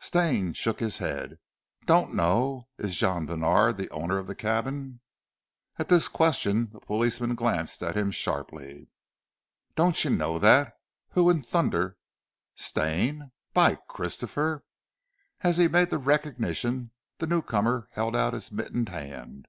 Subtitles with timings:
[0.00, 1.38] Stane shook his head.
[1.84, 2.68] "Don't know.
[2.78, 5.00] Is Jean Bènard the owner of the cabin?"
[5.78, 8.88] At this question the policeman glanced at him sharply.
[9.76, 10.72] "Don't you know that?
[11.10, 11.98] Who in thunder
[12.54, 13.30] Stane!
[13.52, 14.64] By Christopher!"
[15.42, 19.48] As he made the recognition the new comer held out his mittened hand.